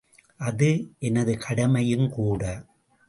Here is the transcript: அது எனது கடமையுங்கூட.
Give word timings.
அது 0.39 0.69
எனது 0.99 1.37
கடமையுங்கூட. 1.37 2.43